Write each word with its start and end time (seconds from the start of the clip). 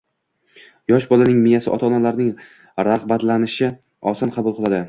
Yosh 0.91 1.05
bolaning 1.11 1.37
miyasi 1.43 1.69
ota-onaning 1.77 2.33
rag'batlarini 2.91 3.71
oson 4.15 4.37
qabul 4.41 4.61
qiladi. 4.61 4.79